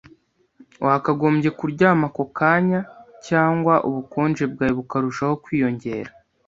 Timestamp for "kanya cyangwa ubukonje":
2.37-4.43